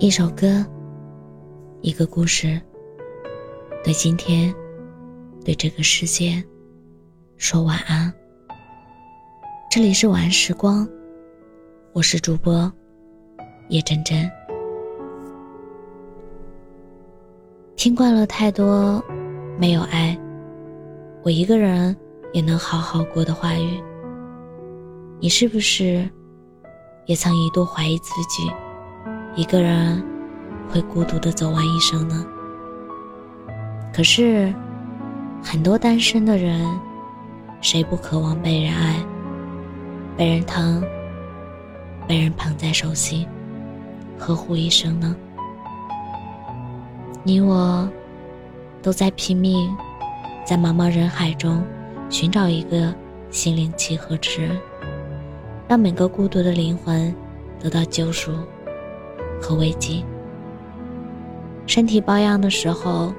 [0.00, 0.64] 一首歌，
[1.80, 2.60] 一个故事，
[3.84, 4.52] 对今天，
[5.44, 6.42] 对这个世界，
[7.36, 8.12] 说晚安。
[9.70, 10.86] 这里是晚安时光，
[11.92, 12.70] 我是主播
[13.68, 14.28] 叶真真。
[17.76, 19.02] 听惯了太多
[19.58, 20.18] 没有爱，
[21.22, 21.96] 我一个人
[22.32, 23.80] 也能好好过的话语，
[25.20, 26.08] 你是不是
[27.06, 28.50] 也曾一度怀疑自己？
[29.36, 30.00] 一个人
[30.68, 32.24] 会孤独的走完一生呢？
[33.92, 34.54] 可是，
[35.42, 36.64] 很多单身的人，
[37.60, 39.04] 谁不渴望被人爱、
[40.16, 40.84] 被人疼、
[42.06, 43.26] 被人捧在手心、
[44.18, 45.16] 呵护一生呢？
[47.24, 47.88] 你我
[48.82, 49.68] 都在拼命，
[50.44, 51.64] 在茫茫人海中
[52.08, 52.94] 寻找一个
[53.30, 54.56] 心灵契合之人，
[55.66, 57.12] 让每个孤独的灵魂
[57.58, 58.30] 得到救赎。
[59.44, 60.02] 和危机。
[61.66, 63.12] 身体抱恙的时候，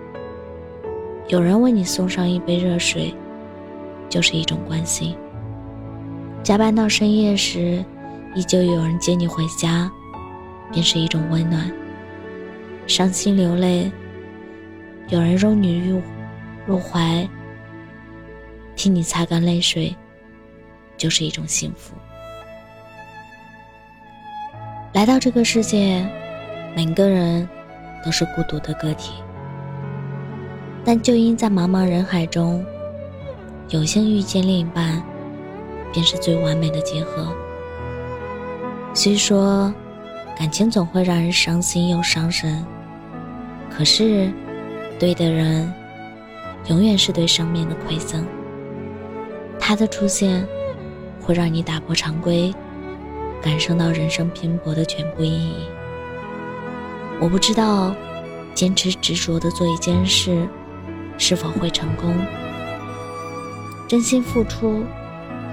[1.28, 3.14] 有人为你送上一杯热水，
[4.10, 5.16] 就是一种关心；
[6.44, 7.86] 加班到深夜时，
[8.34, 9.92] 依旧有人接你回家，
[10.72, 11.70] 便是一种温暖；
[12.88, 13.92] 伤心流泪，
[15.10, 16.02] 有人拥你入
[16.66, 17.28] 入怀，
[18.76, 19.96] 替你擦干泪水，
[20.98, 21.94] 就是一种幸福。
[24.96, 26.08] 来到这个世界，
[26.74, 27.46] 每个人
[28.02, 29.12] 都是孤独的个体，
[30.86, 32.66] 但就因在茫茫人海中
[33.68, 35.04] 有幸遇见另一半，
[35.92, 37.28] 便是最完美的结合。
[38.94, 39.74] 虽说
[40.40, 42.66] 感情总会让人伤心又伤神，
[43.70, 44.32] 可是
[44.98, 45.70] 对的人
[46.70, 48.26] 永远是对生命的馈赠。
[49.60, 50.48] 他的出现
[51.22, 52.56] 会让你打破常规。
[53.46, 55.68] 感受到人生拼搏的全部意义。
[57.22, 57.96] 我不知道，
[58.56, 60.48] 坚持执着的做一件事，
[61.20, 62.12] 是否会成功。
[63.88, 64.84] 真心付出、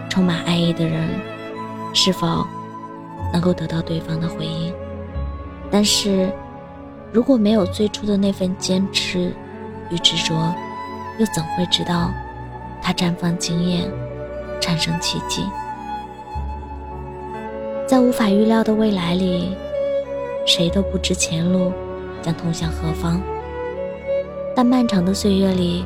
[0.08, 1.06] 充满爱意的人，
[1.92, 2.47] 是否
[3.31, 4.72] 能够得到对方的回应？
[5.70, 6.32] 但是，
[7.12, 9.34] 如果没有最初的那份坚持
[9.91, 10.34] 与执着，
[11.19, 12.10] 又怎会知道
[12.81, 13.86] 它绽放惊艳，
[14.62, 15.44] 产生奇迹？
[17.92, 19.54] 在无法预料的未来里，
[20.47, 21.70] 谁都不知前路
[22.22, 23.20] 将通向何方。
[24.56, 25.84] 但漫长的岁月里，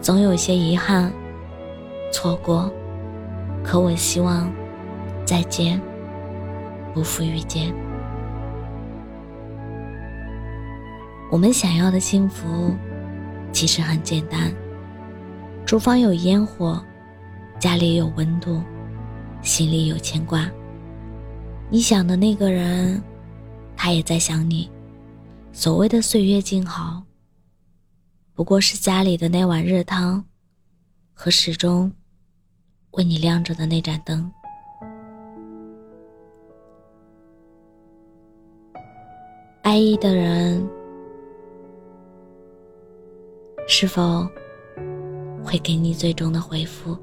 [0.00, 1.12] 总有些遗憾、
[2.10, 2.68] 错过。
[3.62, 4.52] 可我希望，
[5.24, 5.80] 再见，
[6.92, 7.72] 不负遇见。
[11.30, 12.74] 我们想要的幸福，
[13.52, 14.52] 其实很简单：
[15.64, 16.82] 厨房有烟火，
[17.60, 18.60] 家里有温度。
[19.42, 20.50] 心里有牵挂，
[21.70, 23.02] 你想的那个人，
[23.76, 24.70] 他也在想你。
[25.52, 27.02] 所谓的岁月静好，
[28.34, 30.24] 不过是家里的那碗热汤，
[31.14, 31.90] 和始终
[32.92, 34.30] 为你亮着的那盏灯。
[39.62, 40.66] 爱意的人，
[43.66, 44.28] 是否
[45.42, 46.96] 会给你最终的回复？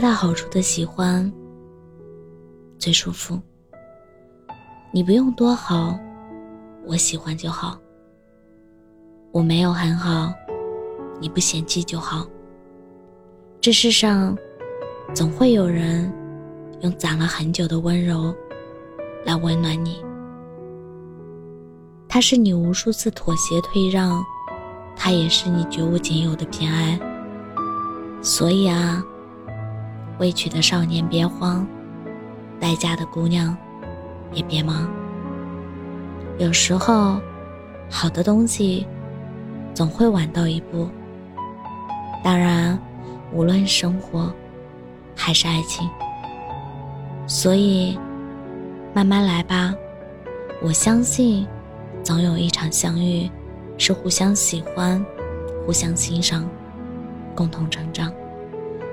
[0.00, 1.30] 恰到好处的喜欢
[2.78, 3.38] 最舒服。
[4.94, 5.94] 你不用多好，
[6.86, 7.78] 我喜欢就好。
[9.30, 10.32] 我没有很好，
[11.20, 12.26] 你不嫌弃就好。
[13.60, 14.34] 这世上
[15.14, 16.10] 总会有人
[16.80, 18.34] 用攒了很久的温柔
[19.26, 20.02] 来温暖你。
[22.08, 24.24] 他是你无数次妥协退让，
[24.96, 26.98] 他也是你绝无仅有的偏爱。
[28.22, 29.04] 所以啊。
[30.20, 31.66] 未娶的少年别慌，
[32.60, 33.56] 待嫁的姑娘
[34.34, 34.86] 也别忙。
[36.38, 37.18] 有时候，
[37.88, 38.86] 好的东西
[39.72, 40.86] 总会晚到一步。
[42.22, 42.78] 当然，
[43.32, 44.30] 无论生活
[45.16, 45.88] 还是爱情，
[47.26, 47.98] 所以
[48.92, 49.74] 慢慢来吧。
[50.62, 51.46] 我相信，
[52.02, 53.30] 总有一场相遇，
[53.78, 55.02] 是互相喜欢、
[55.64, 56.46] 互相欣赏、
[57.34, 58.12] 共同成长。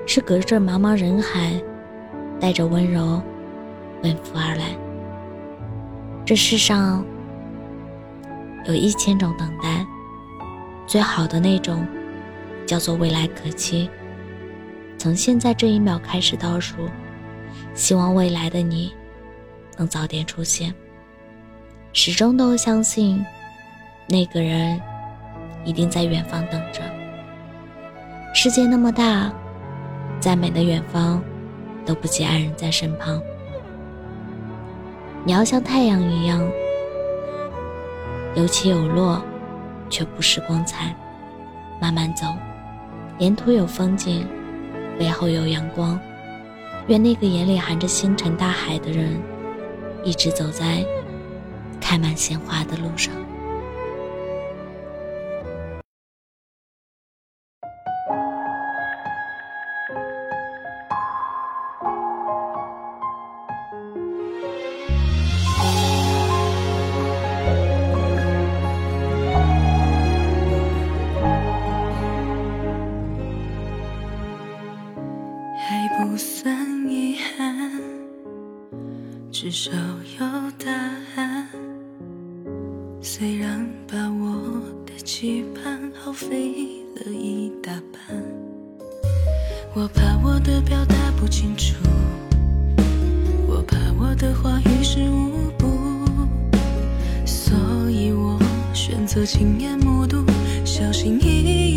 [0.08, 1.52] 是隔着茫茫人海，
[2.40, 3.20] 带着温柔
[4.02, 4.74] 奔赴而来。
[6.24, 7.04] 这世上
[8.64, 9.86] 有一千种等待，
[10.86, 11.86] 最好的那种
[12.66, 13.90] 叫做未来可期。
[14.96, 16.88] 从现在这一秒开始倒数，
[17.74, 18.94] 希望未来的你
[19.76, 20.74] 能早点出现。
[21.92, 23.22] 始终都相信，
[24.08, 24.80] 那个人
[25.66, 26.80] 一定在远方等着。
[28.34, 29.30] 世界那么大。
[30.20, 31.22] 再美的远方，
[31.86, 33.20] 都不及爱人在身旁。
[35.24, 36.42] 你要像太阳一样，
[38.34, 39.22] 有起有落，
[39.88, 40.94] 却不失光彩。
[41.80, 42.26] 慢慢走，
[43.18, 44.26] 沿途有风景，
[44.98, 45.98] 背后有阳光。
[46.88, 49.20] 愿那个眼里含着星辰大海的人，
[50.02, 50.84] 一直走在
[51.80, 53.14] 开满鲜花的路上。
[75.98, 76.56] 不算
[76.88, 77.72] 遗憾，
[79.32, 80.26] 至少有
[80.64, 80.70] 答
[81.16, 81.48] 案。
[83.02, 86.54] 虽然把我的期盼耗费
[86.94, 88.16] 了一大半，
[89.74, 91.74] 我怕我的表达不清楚，
[93.48, 95.66] 我怕我的话于事无补，
[97.26, 98.38] 所以我
[98.72, 100.24] 选择亲眼目睹，
[100.64, 101.67] 小心翼翼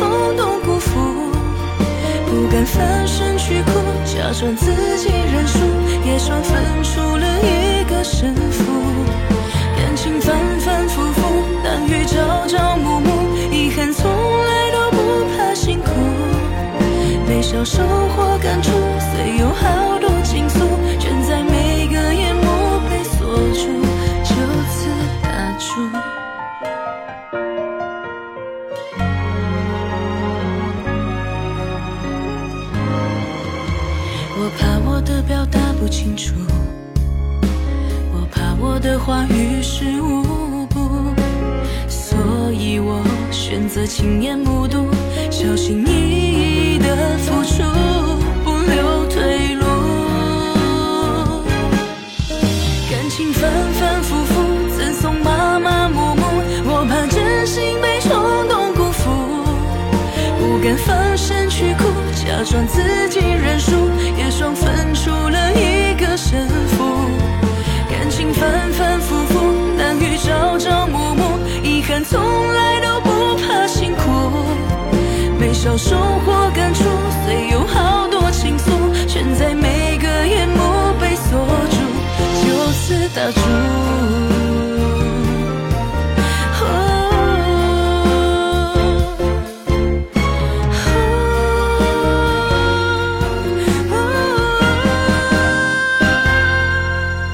[0.00, 0.98] 冲动辜负，
[2.26, 3.70] 不敢翻身去哭，
[4.06, 5.58] 假装自己认输，
[6.06, 8.64] 也算分出了一个胜负。
[9.76, 11.20] 感情反反复复，
[11.62, 14.96] 难于朝朝暮暮，遗憾从来都不
[15.36, 15.90] 怕辛苦。
[17.28, 18.70] 微笑收获感触，
[19.12, 19.89] 虽有好
[35.22, 36.34] 表达不清楚，
[38.12, 40.78] 我怕我的话于事无补，
[41.88, 42.18] 所
[42.52, 44.88] 以我选择亲眼目睹，
[45.30, 45.90] 小心翼
[46.74, 47.62] 翼的付出，
[48.44, 49.64] 不留退路。
[52.90, 54.34] 感情反反复复，
[54.76, 56.22] 赠送麻麻木木，
[56.64, 59.10] 我怕真心被冲动辜负，
[60.38, 61.84] 不敢放声去哭，
[62.14, 62.82] 假装自
[83.12, 83.40] 打住！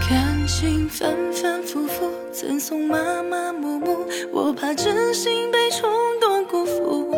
[0.09, 5.91] 感情反反复复，赠送麻麻木木，我怕真心被冲
[6.21, 7.15] 动辜负，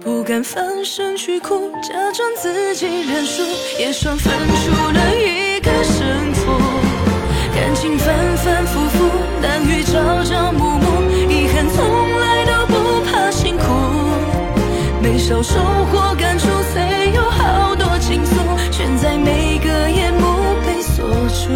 [0.00, 3.42] 不敢翻身去哭，假装自己认输，
[3.80, 5.83] 也算分出了一个。
[7.54, 9.04] 感情反反复复，
[9.40, 12.74] 难遇朝朝暮暮，遗憾从来都不
[13.04, 13.64] 怕辛苦，
[15.02, 18.34] 没少收获感触，虽有好多情愫，
[18.70, 20.26] 全在每个夜幕
[20.66, 21.50] 被锁住，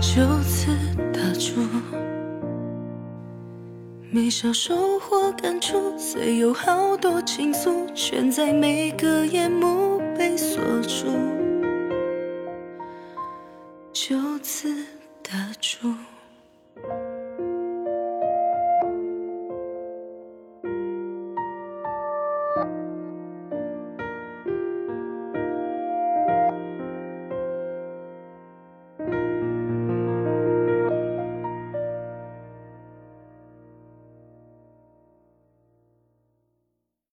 [0.00, 0.68] 就此
[1.12, 1.60] 打住。
[4.10, 11.35] 没少收获感触，虽有好多情愫，全在每个夜幕被锁，住。